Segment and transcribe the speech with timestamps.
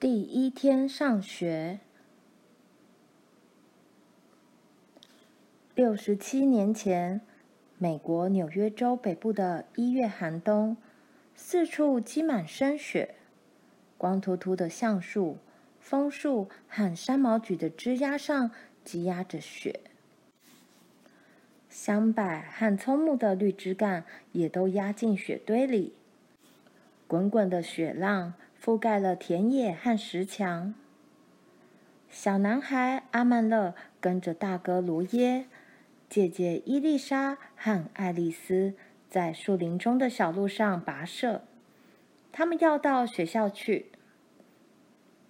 [0.00, 1.78] 第一天上学。
[5.74, 7.20] 六十七年前，
[7.76, 10.78] 美国纽约州北部的一月寒冬，
[11.34, 13.16] 四处积满深雪，
[13.98, 15.36] 光秃秃的橡树、
[15.78, 18.50] 枫树和山毛榉的枝桠上
[18.82, 19.80] 积压着雪。
[21.68, 25.92] 香柏和葱木的绿枝干也都压进雪堆里。
[27.06, 30.74] 滚滚的雪浪覆盖了田野和石墙。
[32.10, 35.46] 小男孩阿曼乐跟着大哥罗耶、
[36.10, 38.74] 姐姐伊丽莎和爱丽丝
[39.08, 41.42] 在树林中的小路上跋涉。
[42.32, 43.86] 他们要到学校去。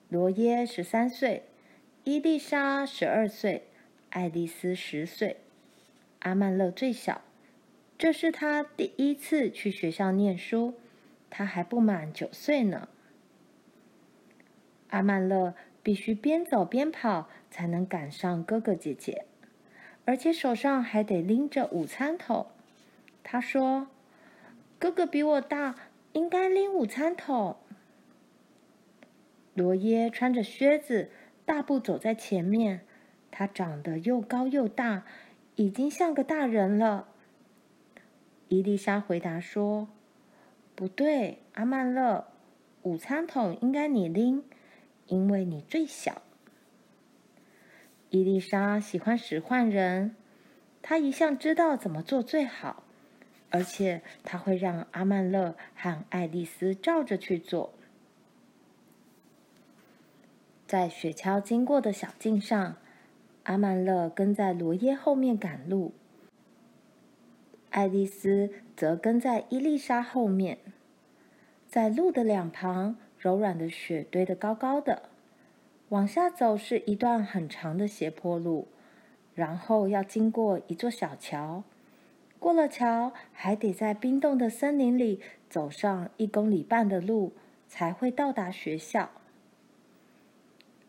[0.09, 1.45] 罗耶十三岁，
[2.03, 3.69] 伊丽莎十二岁，
[4.09, 5.37] 爱丽丝十岁。
[6.19, 7.23] 阿曼乐最小，
[7.97, 10.75] 这是他第一次去学校念书，
[11.31, 12.89] 他还不满九岁呢。
[14.91, 19.25] 阿曼勒必须边走边跑才能赶上哥哥姐姐，
[20.05, 22.47] 而且手上还得拎着午餐桶。
[23.25, 23.89] 他说
[24.79, 25.75] ：“哥哥比我大，
[26.13, 27.57] 应该拎午餐桶。”
[29.55, 31.11] 罗耶穿着靴子，
[31.45, 32.83] 大步走在前面。
[33.31, 35.05] 他长得又高又大。
[35.57, 37.09] 已经像个大人了。
[38.49, 39.89] 伊丽莎回答说
[40.75, 42.29] ：“不对，阿曼勒，
[42.81, 44.43] 午餐桶应该你拎，
[45.11, 46.23] 因为你最小。”
[48.09, 50.17] 伊丽莎喜欢使唤人，
[50.81, 52.83] 她一向知道怎么做最好，
[53.51, 57.75] 而且她会让阿曼勒和爱丽丝照着去做。
[60.67, 62.77] 在雪橇经过的小径上。
[63.45, 65.95] 阿曼勒跟在罗耶后面赶路，
[67.71, 70.59] 爱丽丝则跟在伊丽莎后面。
[71.67, 75.03] 在路的两旁，柔软的雪堆得高高的，
[75.91, 78.67] 往下走是一段很长的斜坡路，
[79.35, 81.63] 然后要经过一座小桥，
[82.39, 85.21] 过了桥还得在冰冻的森林里
[85.51, 87.35] 走上一公里半的路，
[87.69, 89.11] 才会到达学校。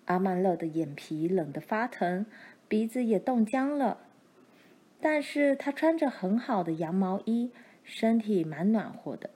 [0.06, 2.26] 阿曼乐的眼皮冷得发疼，
[2.70, 3.98] 鼻子也冻僵了。
[5.02, 7.52] 但是他穿着很好的羊毛衣，
[7.84, 9.32] 身体蛮暖和的。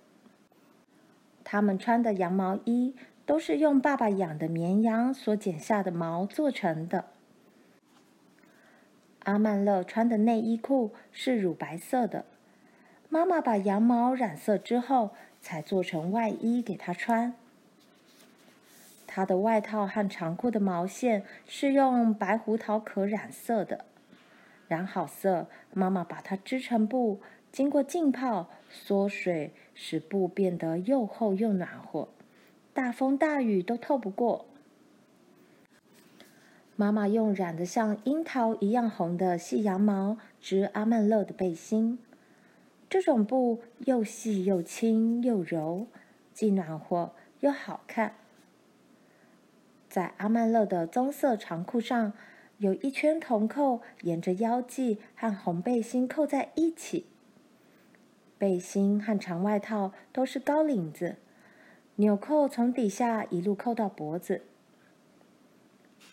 [1.46, 2.94] 他们穿的羊毛衣
[3.26, 7.06] 都是用爸爸养的绵羊所剪下的毛做成的。
[9.24, 12.26] 阿曼乐穿的内衣裤是乳白色的，
[13.10, 17.34] 妈妈把羊毛染色之后才做成外衣给他穿。
[19.08, 23.86] 他的外套和长裤的毛线是用白胡桃壳染色的，
[24.68, 27.22] 染好色，妈妈把它织成布，
[27.56, 32.10] 经过浸泡、缩水，使布变得又厚又暖和，
[32.74, 34.46] 大风大雨都透不过。
[36.76, 41.98] 妈妈用染得像樱桃一样红的细羊毛织阿曼乐的背心，
[42.90, 45.88] 这种布又细又轻又柔，
[46.34, 48.16] 既暖和又好看。
[49.88, 52.12] 在阿曼乐的棕色长裤上，
[52.58, 57.06] 有一圈铜扣，沿着腰际和红背心扣在一起。
[58.38, 61.16] 背心和长外套都是高领子，
[61.96, 64.42] 纽扣从底下一路扣到脖子。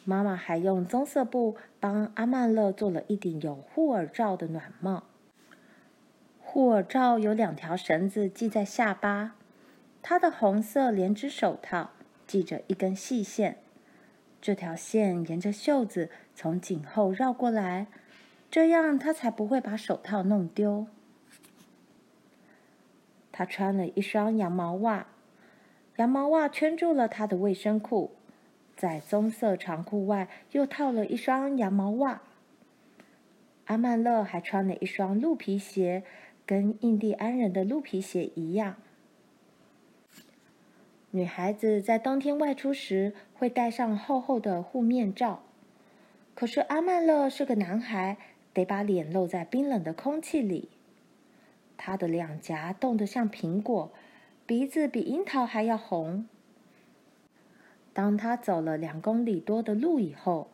[0.04, 5.04] 妈妈还用棕色布帮阿曼乐做了一顶有护耳罩的暖帽。
[6.40, 9.36] 护耳罩有两条绳子系在下巴，
[10.02, 11.90] 他的红色连指手套
[12.26, 13.58] 系着一根细线。
[14.40, 17.86] 这条线沿着袖子从颈后绕过来，
[18.50, 20.86] 这样他才不会把手套弄丢。
[23.32, 25.06] 他穿了一双羊毛袜，
[25.96, 28.12] 羊毛袜圈住了他的卫生裤，
[28.76, 32.20] 在棕色长裤外又套了一双羊毛袜。
[33.64, 36.02] 阿曼乐还穿了一双鹿皮鞋，
[36.44, 38.76] 跟印第安人的鹿皮鞋一样。
[41.12, 45.42] 女孩子在冬天外出时会戴上厚厚的护面罩，
[46.34, 48.16] 可是阿曼乐是个男孩，
[48.52, 50.68] 得把脸露在冰冷的空气里。
[51.76, 53.92] 他的两颊冻得像苹果，
[54.46, 56.26] 鼻子比樱桃还要红。
[57.92, 60.50] 当他走了两公里多的路以后，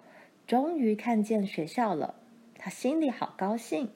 [0.47, 2.15] 终于看见学校了，
[2.57, 3.91] 他心里好高兴。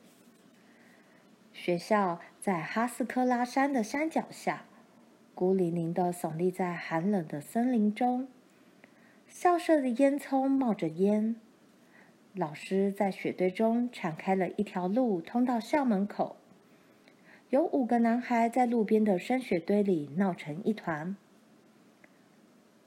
[1.53, 4.65] 学校在哈斯科拉山的山脚下。
[5.35, 8.29] 孤零零的耸立在寒冷的森林中，
[9.27, 11.37] 校舍的烟囱冒着烟。
[12.35, 16.37] 老师在雪堆中铲开了一条路，通到校门口。
[17.53, 21.15] 有五个男孩在路边的山雪堆里闹成一团。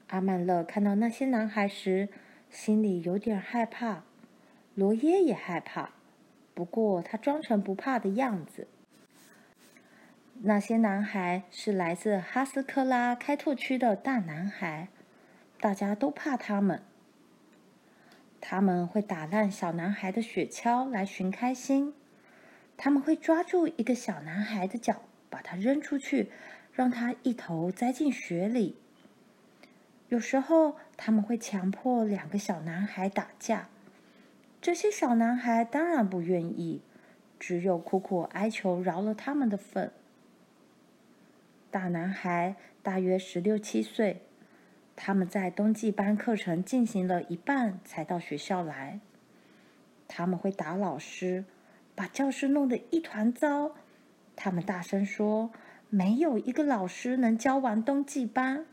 [0.08, 2.08] 阿曼乐看到那些男孩时，
[2.50, 4.02] 心里有点害怕。
[4.74, 5.90] 罗耶也害怕，
[6.52, 8.66] 不过他装成不怕的样子。
[10.42, 14.88] 那些男孩是来自哈斯克拉开拓区的大男孩，
[15.60, 16.82] 大家都怕他们。
[18.40, 21.94] 他们会打烂小男孩的雪橇来寻开心，
[22.76, 26.30] 他们会抓住一个小男孩的脚，把他扔出去，
[26.72, 28.76] 让他一头栽进雪里。
[30.08, 33.68] 有时候，他们会强迫两个小男孩打架，
[34.60, 36.82] 这些小男孩当然不愿意，
[37.40, 39.90] 只有苦苦哀求饶了他们的份。
[41.70, 44.22] 大男孩大约十六七岁，
[44.94, 49.00] 他们在冬季班课程进行了一半才到学校来。
[50.06, 51.44] 他们会打老师，
[51.96, 53.74] 把教室弄得一团糟。
[54.36, 55.50] 他们大声说
[55.90, 58.66] ：“没有一个老师能教完冬季班。”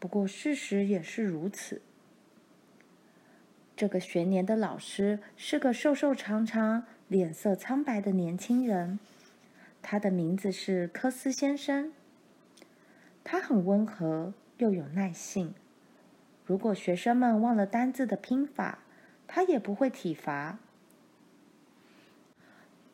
[0.00, 1.82] 不过事实也是如此。
[3.76, 8.98] 这个学年的老师是个瘦瘦长长、脸色苍白的年轻人。
[9.82, 11.92] 他的名字是科斯先生。
[13.22, 15.54] 他很温和，又有耐性。
[16.44, 18.78] 如果学生们忘了单字的拼法，
[19.26, 20.58] 他也不会体罚。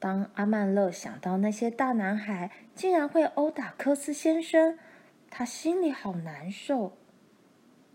[0.02, 4.76] 当阿曼乐想到那些大男孩竟然会殴打科斯先生，
[5.30, 6.94] 他心里好难受。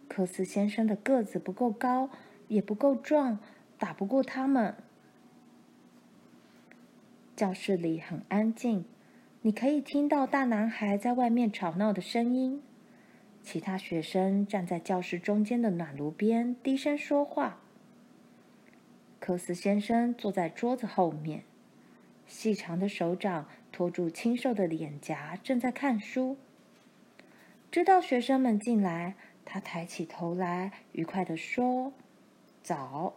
[0.08, 2.10] 科斯先生的个子不够高，
[2.48, 3.40] 也不够壮，
[3.78, 4.76] 打不过他们。
[7.36, 8.86] 教室里很安静，
[9.42, 12.64] 你可以听到大男孩在外面吵闹的声音。
[13.44, 17.60] 其他学生站在教室中间的暖炉边低声说话。
[19.20, 21.44] 科斯先生坐在桌子后面，
[22.28, 26.38] 细长的手掌托住清瘦的脸颊，正在看书。
[27.72, 29.16] 知道学生们进来，
[29.46, 31.94] 他抬起头来，愉快地说
[32.62, 33.16] ：“早。”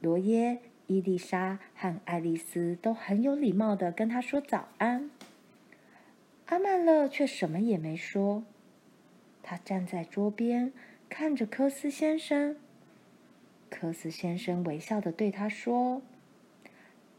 [0.00, 0.60] 罗耶。
[0.88, 5.10] 伊丽莎和爱丽丝都很有礼貌地跟他说早安。
[6.46, 8.42] 阿曼乐却什么也没说。
[9.42, 10.70] 他站在桌边，
[11.08, 12.56] 看着科斯先生。
[13.70, 16.02] 科斯先生微笑地对他说：“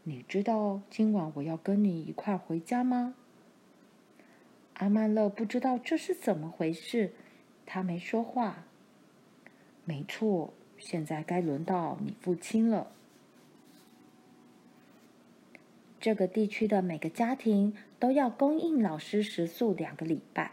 [0.04, 3.14] 你知道今晚我要跟你一块回家吗？”
[4.74, 7.12] 阿曼勒不知道这是怎么回事，
[7.64, 8.64] 他没说话。
[9.84, 12.88] 没错，现在该轮到你父亲了。
[16.00, 20.52] 这个地区的每个家庭都要供应老师食宿两个礼拜，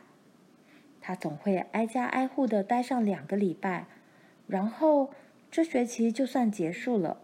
[1.01, 3.87] 他总会挨家挨户的待上两个礼拜，
[4.47, 5.09] 然后
[5.49, 7.21] 这学期就算结束了。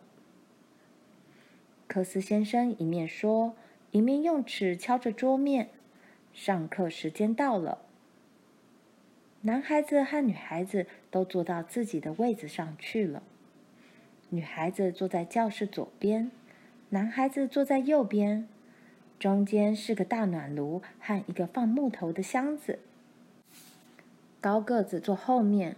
[1.88, 3.56] 科斯先生一面说，
[3.92, 5.70] 一面用尺敲着桌面。
[6.34, 7.80] 上课时间到了，
[9.42, 13.24] 男孩子和女孩子都坐到自己的位子上去了。
[14.30, 16.30] 女孩子坐在教室左边。
[16.90, 18.48] 男孩子坐在右边，
[19.20, 22.80] 中间是个大暖炉和一个放木头的箱子。
[24.40, 25.76] 高个子坐后面，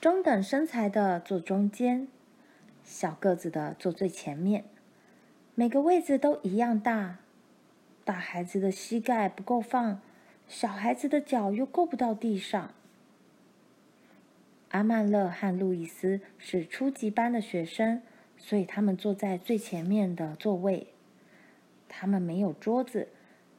[0.00, 2.08] 中等身材的坐中间，
[2.84, 4.64] 小个子的坐最前面。
[5.60, 7.18] 每个位子都一样大，
[8.02, 10.00] 大孩子的膝盖不够放，
[10.48, 12.72] 小孩子的脚又够不到地上。
[14.70, 18.00] 阿曼勒和路易斯是初级班的学生。
[18.38, 20.86] 所以他们坐在最前面的座位。
[21.90, 23.08] 他们没有桌子，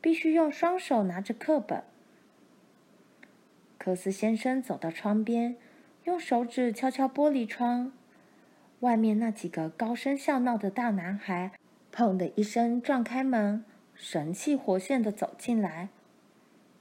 [0.01, 1.83] 必须用双手拿着课本。
[3.77, 5.55] 科斯先生走到窗边，
[6.05, 7.93] 用手指敲敲玻璃窗。
[8.79, 11.51] 外面那几个高声笑闹的大男孩，
[11.93, 15.89] 砰的一声撞开门，神气活现的走进来。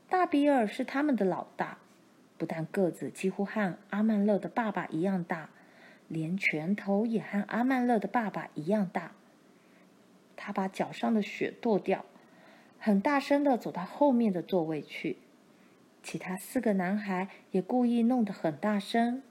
[0.08, 1.78] 大比尔是他们的老大，
[2.38, 5.50] 不但个子几乎和阿曼乐的爸爸一样大。
[6.08, 9.12] 连拳头也和阿曼乐的爸爸一样大。
[10.36, 12.04] 他把脚上的雪跺掉，
[12.80, 15.18] 很大声的走到后面的座位去。
[16.02, 19.22] 其他四个男孩也故意弄得很大声。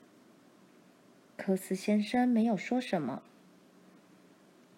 [1.36, 3.24] 科斯先生没有说什么。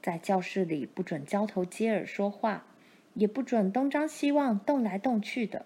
[0.02, 2.66] 在教室里不准交头接耳说话，
[3.14, 5.66] 也不准东张西望、动来动去的。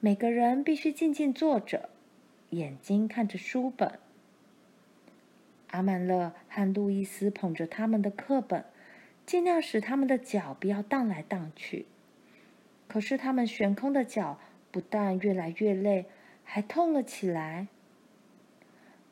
[0.00, 1.88] 每个人必须静静坐着，
[2.50, 3.98] 眼睛看着书本。
[5.68, 8.64] 阿曼勒和路易斯捧着他们的课本，
[9.26, 11.86] 尽量使他们的脚不要荡来荡去。
[12.86, 14.38] 可是他们悬空的脚
[14.70, 16.06] 不但越来越累，
[16.42, 17.68] 还痛了起来。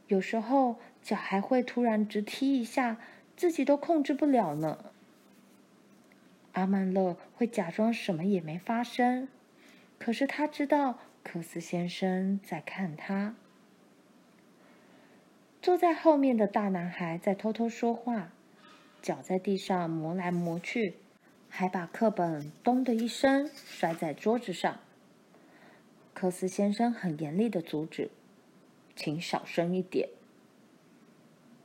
[0.07, 2.97] 有时候脚还会突然直踢一下，
[3.37, 4.93] 自己都控制不了呢。
[6.53, 9.29] 阿曼乐会假装什么也没发生，
[9.99, 13.35] 可是他知道柯斯先生在看他。
[15.61, 18.33] 坐在后面的大男孩在偷偷说话，
[19.03, 20.95] 脚在地上磨来磨去，
[21.49, 24.79] 还把课本“咚”的一声摔在桌子上。
[26.15, 28.11] 柯斯先生很严厉的阻止
[28.97, 30.09] ：“请小声一点。”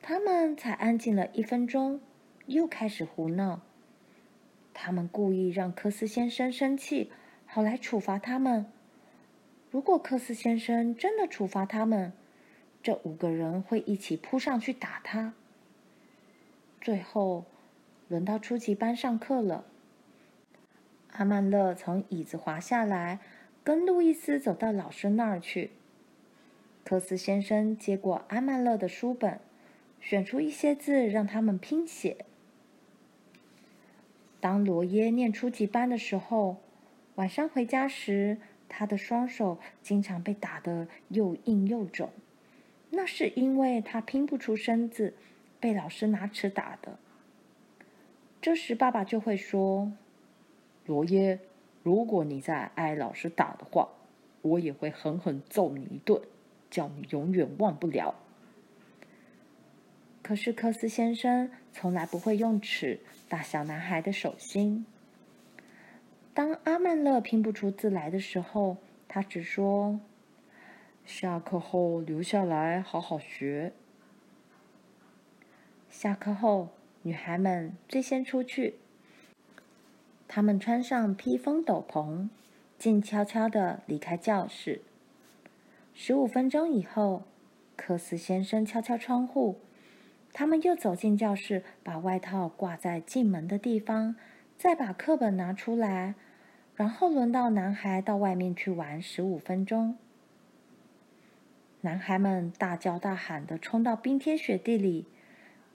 [0.01, 2.01] 他们才安静了一分钟，
[2.47, 3.61] 又开始胡闹。
[4.73, 7.11] 他们故意让科斯先生生气，
[7.45, 8.65] 好来处罚他们。
[9.69, 12.13] 如果科斯先生真的处罚他们，
[12.81, 15.33] 这五个人会一起扑上去打他。
[16.81, 17.45] 最后，
[18.07, 19.65] 轮到初级班上课了。
[21.11, 23.19] 阿曼勒从椅子滑下来，
[23.63, 25.71] 跟路易斯走到老师那儿去。
[26.83, 29.39] 科斯先生接过阿曼勒的书本，
[30.01, 32.25] 选出一些字让他们拼写。
[34.41, 36.57] 当罗耶念初级班的时候，
[37.15, 42.09] 晚上回家时，他的双手经常被打得又硬又肿。
[42.89, 45.13] 那是因为他拼不出生字，
[45.59, 46.97] 被老师拿尺打的。
[48.41, 49.93] 这时，爸爸就会说
[50.87, 51.39] ：“罗耶，
[51.83, 53.89] 如果你再挨老师打的话，
[54.41, 56.19] 我也会狠狠揍你一顿，
[56.71, 58.15] 叫你永远忘不了。”
[60.31, 64.85] 可是，柯斯先生从来不会用尺打小男孩的手心。
[66.33, 68.77] 当阿曼勒拼不出字来的时候，
[69.09, 69.99] 他只说。
[71.05, 73.73] 下课后留下来好好学。
[75.89, 76.69] 下课后，
[77.01, 78.75] 女孩们最先出去。
[80.29, 82.29] 她们穿上披风斗篷，
[82.77, 84.81] 静悄悄地离开教室。
[85.93, 87.23] 十五分钟以后，
[87.75, 89.59] 柯斯先生敲敲窗户，
[90.33, 94.15] 他们又走进教室，把外套挂在进门的地方，
[94.57, 96.15] 再把课本拿出来，
[96.75, 99.97] 然后轮到男孩到外面去玩十五分钟。
[101.81, 105.07] 男孩们大叫大喊的冲到冰天雪地里，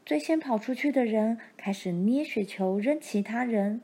[0.05, 3.81] 最先跑出去的人开始捏雪球扔其他人。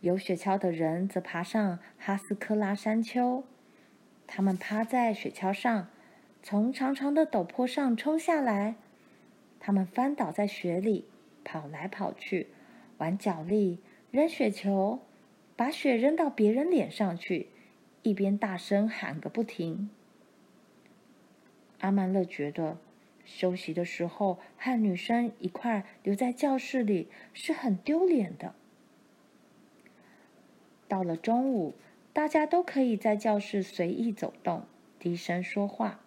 [0.00, 3.44] 有雪橇的人则爬上哈斯克拉山丘，
[4.26, 5.88] 他们趴在雪橇上，
[6.42, 8.76] 从长长的陡坡上冲下来。
[9.68, 11.04] 他们翻倒在雪里，
[11.44, 12.46] 跑来跑去，
[12.96, 15.00] 玩脚力，扔雪球，
[15.56, 17.48] 把雪扔到别人脸上去，
[18.00, 19.90] 一边大声喊个不停。
[21.80, 22.78] 阿曼勒觉得，
[23.26, 28.54] 休息的时候和女生一块留在教室里是很丢脸的。
[30.88, 31.74] 到了中午，
[32.14, 34.64] 大家都可以在教室随意走动、
[34.98, 36.00] 低声说话。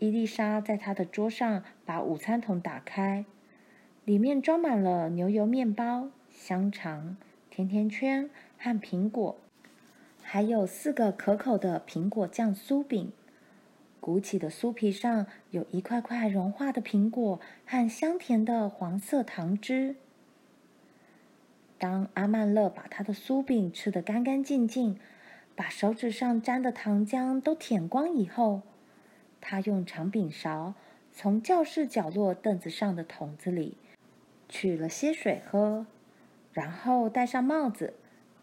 [0.00, 3.26] 伊丽莎在她的桌上把午餐桶打开，
[4.06, 7.18] 里面装满了牛油面包、香肠、
[7.50, 9.36] 甜甜圈和苹果，
[10.22, 13.12] 还有四个可口的苹果酱酥饼。
[14.00, 19.96] 鼓起的酥皮上有一块块融化的苹果和香甜的黄色糖汁。
[21.76, 24.98] 当阿曼勒把他的酥饼吃得干干净净，
[25.54, 28.62] 把手指上沾的糖浆都舔光以后，
[29.40, 30.74] 他用长柄勺
[31.12, 33.76] 从教室角落凳子上的桶子里
[34.48, 35.86] 取了些水喝，
[36.52, 37.94] 然后戴上帽子，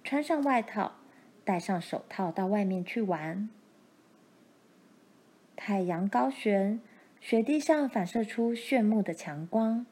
[0.04, 0.94] 穿上外套，
[1.44, 3.50] 戴上手套到外面去玩。
[5.56, 6.80] 太阳高悬，
[7.20, 9.86] 雪地上反射出炫目的强光。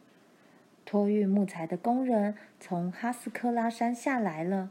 [0.86, 4.70] 托运木材的工人从哈斯克拉山下来了。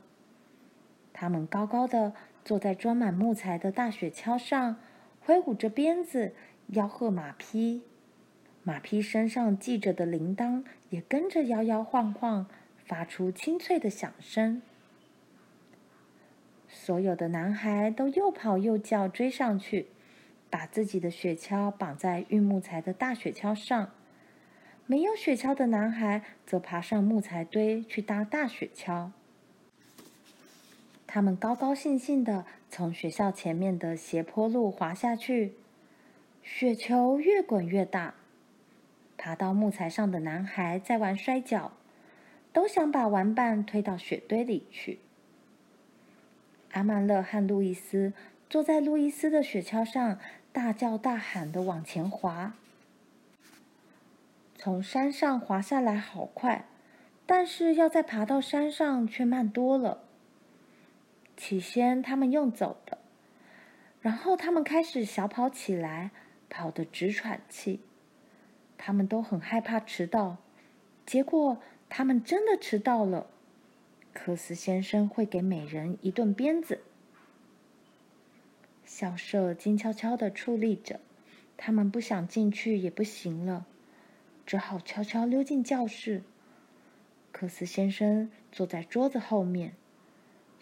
[1.12, 2.12] 他们高高的
[2.44, 4.76] 坐在装满木材的大雪橇上，
[5.26, 6.34] 挥舞着鞭子，
[6.70, 7.82] 吆喝马匹。
[8.62, 12.46] 马匹身上系着的铃铛也跟着摇摇晃晃，
[12.84, 14.60] 发出清脆的响声。
[16.68, 19.86] 所有的男孩都又跑又叫，追上去。
[20.50, 23.90] 把自己的雪橇绑在运木材的大雪橇上，
[24.86, 29.10] 没有雪橇的男孩则爬上木材堆去搭大雪橇。
[31.14, 35.54] 他们高高兴兴地从学校前面的斜坡路滑下去，
[36.42, 38.14] 雪球越滚越大。
[39.16, 41.70] 爬到木材上的男孩在玩摔跤，
[42.52, 44.98] 都想把玩伴推到雪堆里去。
[46.72, 48.12] 阿曼勒和路易斯
[48.50, 50.18] 坐在路易斯的雪橇上。
[50.52, 52.54] 大叫大喊的往前滑，
[54.56, 56.64] 从山上滑下来好快，
[57.24, 60.03] 但是要再爬到山上却慢多了。
[61.36, 62.98] 起先他们用走的，
[64.00, 66.10] 然后他们开始小跑起来，
[66.48, 67.80] 跑得直喘气。
[68.76, 70.36] 他们都很害怕迟到，
[71.06, 73.26] 结果他们真的迟到了。
[74.12, 76.80] 科斯先生会给每人一顿鞭子。
[78.84, 81.00] 校舍静悄悄的矗立着，
[81.56, 83.66] 他们不想进去也不行了，
[84.46, 86.22] 只好悄悄溜进教室。
[87.32, 89.74] 克斯先生坐在桌子后面，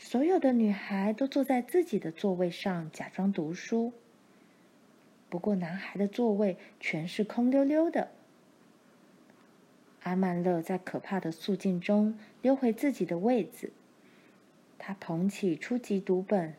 [0.04, 3.92] 所有的女孩都坐在自己的座位上，假装读书。
[5.30, 8.10] 不过，男孩的座位全是空溜溜的。
[10.02, 13.72] 阿曼乐在可怕的肃静中溜回自己的位子，
[14.76, 16.54] 他捧起初级读本。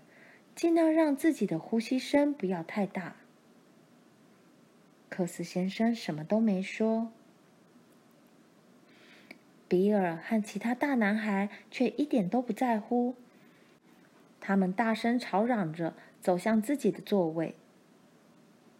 [0.55, 3.17] 尽量让自己的呼吸声不要太大。
[5.09, 7.11] 克斯先生什么都没说，
[9.67, 13.15] 比尔和其他大男孩却一点都不在乎。
[14.45, 17.55] 他们大声吵嚷着走向自己的座位。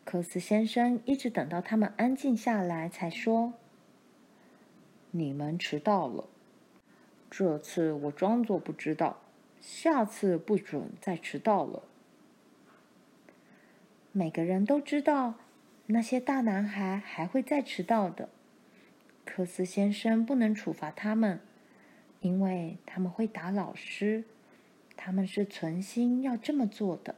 [0.03, 3.53] 克斯先生一直等到他们安静下来，才说
[5.11, 6.25] ：“你们迟到了。
[7.31, 9.21] 这次我装作不知道。”
[9.61, 11.83] 下次不准再迟到了。
[14.11, 15.35] 每个人都知道，
[15.85, 18.27] 那些大男孩还会再迟到的。
[19.23, 21.39] 克斯先生不能处罚他们，
[22.19, 24.25] 因为他们会打老师。
[25.05, 27.13] 他们是存心要这么做的。